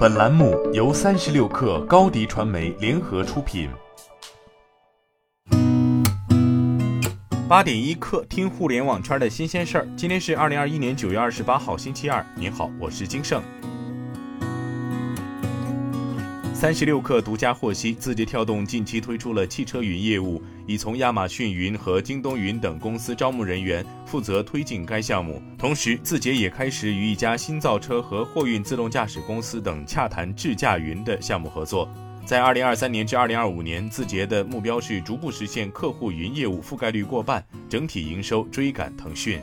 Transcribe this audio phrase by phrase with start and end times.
[0.00, 3.68] 本栏目由三十六氪高低传媒联合出品。
[7.46, 9.88] 八点一刻，听互联网圈的新鲜事儿。
[9.98, 12.24] 今天是二零二一年九月二十八号，星期二。
[12.34, 13.42] 您好，我是金盛。
[16.60, 25.42] 三十六氪独家获悉，字节跳动近期推出了汽车云业务，已从亚马逊云和京东云等公司招募人员，负责推进该项目。
[25.56, 31.88] 同时，字节也开始与一家新造车和货运自动驾驶公司等洽谈智驾云的项目合作。
[32.26, 39.40] 在二零二三年至二零二五年，字节的目标是逐步实现客户云业务覆盖率过半，整体营收追赶腾讯。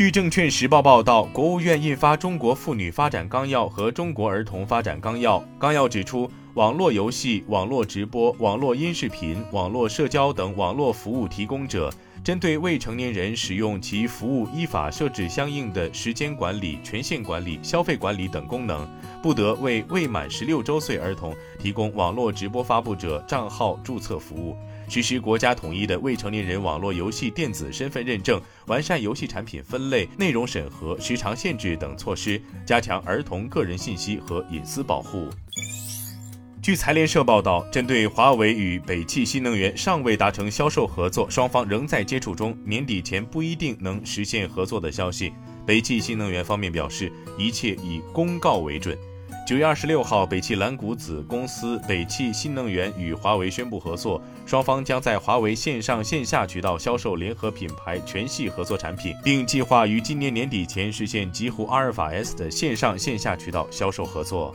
[0.00, 5.38] 据证券时报报道，国务院印发《中国妇女发展纲要》和《中国儿童发展纲要》。
[5.58, 11.92] 纲要指出，网络游戏、网络直播、网络音视频、网络社交等网络服务提供者，
[12.24, 18.84] 针对未成年人使用其服务，依法设置相应的时间管理、权限管理、消费管理等功能，
[19.22, 24.56] 不得为未满十六周岁儿童提供网络直播发布者账号注册服务。
[24.88, 35.28] 实施国家统一的未成年人网络游戏电子身份认证，完善游戏产品分类、内容审核、时长限制等措施，加强儿童个人信息和隐私保护。
[36.62, 45.32] 据财联社报道，针对华为与北汽新能源尚未达成销售合作，双方仍在接触中，年底前不一定能实现合作的消息，
[45.64, 48.96] 北汽新能源方面表示，一切以公告为准。
[49.46, 64.54] 九月二十六号，北汽蓝谷子公司北汽新能源与华为宣布合作，双方将在华为线上线下渠道销售联合品牌全系合作产品，并计划于今年年底前实现极狐阿尔法 S 的线上线下渠道销售合作。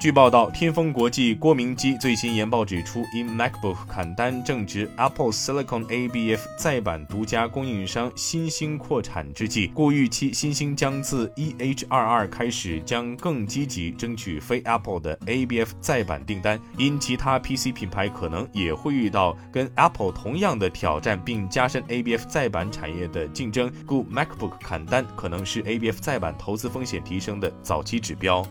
[0.00, 16.60] 据报道，天风国际郭明基最新研报指出，因 MacBook 砍单正值 Apple Silicon ABF 再版独家供应商新兴扩产之际，故预期新兴将自 EH22 开始将更积极争取非 Apple 的 ABF 再版订单。
[16.76, 28.46] 因其他 PC 品牌可能也会遇到跟 Apple 同样的挑战，并加深 ABF 再版产业的竞争，故 MacBook 砍单可能是 ABF 再版投资风险提升的早期指标。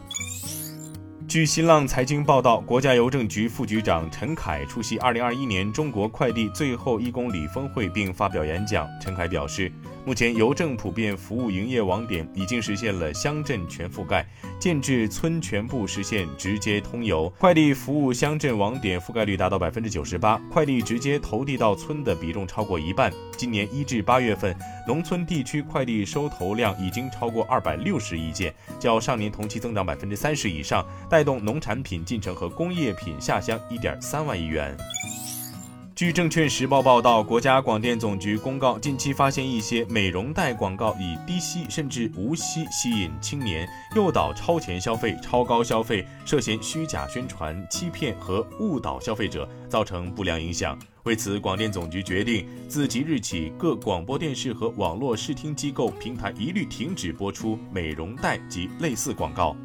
[1.28, 8.88] 据新浪财经报道，国家邮政局副局长陈凯出席2021年中国快递最后一公里峰会并发表演讲。
[9.02, 9.70] 陈凯表示。
[10.08, 14.26] 目前，邮政普遍服务营业网点已经实现了乡镇全覆盖，
[14.58, 17.28] 建制村全部实现直接通邮。
[17.38, 23.12] 快递服务乡镇网点覆盖率达到百分之九十八，快递直接投递到村的比重超过一半。
[23.36, 24.58] 今年一至八月份，
[24.88, 34.74] 农村地区快递收投量已经超过二百六十亿件，较上年同期增长百分之三十以上，带动农产品进城和工业品下乡一点三万亿元。
[35.98, 50.78] 据证券时报报道，国家广电总局公告，近期发现一些美容贷广告以低息甚至无息吸引青年，诱导超前消费、超高消费，涉嫌虚假宣传、欺骗和误导消费者，造成不良影响。
[51.02, 59.58] 为此，广电总局决定，自即日起，各广播电视和网络视听机构平台一律停止播出美容贷及类似广告。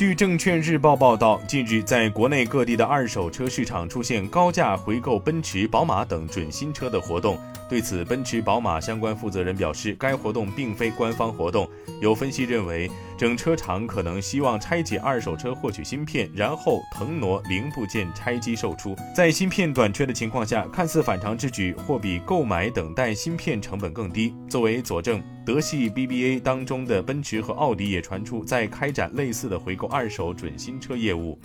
[0.00, 7.38] 据证券日报报道，近日在国内各地的二手车市场出现高价回购奔驰、宝马等准新车的活动。
[7.68, 11.68] 对此，奔驰、宝马相关负责人表示，该活动并非官方活动。
[12.00, 18.96] 有分析认为，整车厂可能希望拆解二手车获取芯片，然后腾挪零部件拆机售出。
[19.14, 24.34] 在芯片短缺的情况下，看似反常之举，或比购买等待芯片成本更低。
[24.48, 25.22] 作为佐证，
[25.52, 31.36] 德系 BBA 当中的奔驰和奥迪也传出在开展类似的回购二手准新车业务。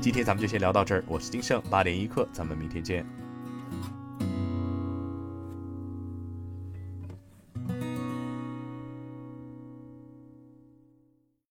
[0.00, 3.04] 今天咱们就先聊到这儿，我是金盛八点一刻，咱们明天见。